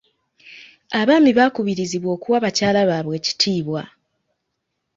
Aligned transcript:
Abaami 0.99 1.31
baakubirizibwa 1.37 2.09
okuwa 2.15 2.37
bakyala 2.45 2.79
baabwe 2.89 3.13
ekitiibwa. 3.19 3.81